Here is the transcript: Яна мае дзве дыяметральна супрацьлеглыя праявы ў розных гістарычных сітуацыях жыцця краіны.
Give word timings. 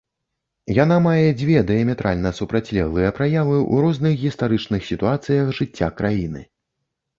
Яна 0.83 0.95
мае 1.07 1.27
дзве 1.41 1.57
дыяметральна 1.71 2.31
супрацьлеглыя 2.39 3.13
праявы 3.19 3.55
ў 3.59 3.75
розных 3.85 4.13
гістарычных 4.25 4.81
сітуацыях 4.91 5.55
жыцця 5.61 5.95
краіны. 6.03 6.41